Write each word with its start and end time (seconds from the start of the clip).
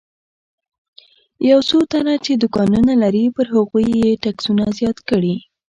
یو 1.49 1.59
څو 1.69 1.77
تنه 1.91 2.13
چې 2.25 2.31
دوکانونه 2.41 2.93
لري 3.03 3.23
پر 3.35 3.45
هغوی 3.55 3.87
یې 4.01 4.11
ټکسونه 4.23 4.63
زیات 4.77 4.97
کړي. 5.09 5.35